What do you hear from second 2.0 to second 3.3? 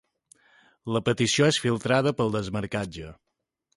pel desmarcatge.